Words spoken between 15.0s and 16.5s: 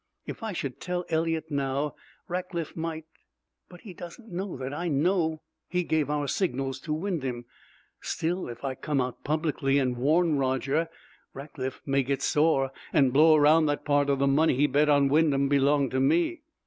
Wyndham belonged to me."